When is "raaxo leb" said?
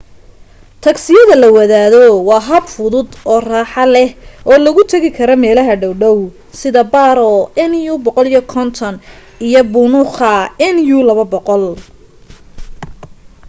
3.51-4.09